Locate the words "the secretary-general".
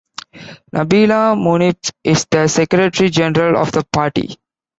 2.31-3.55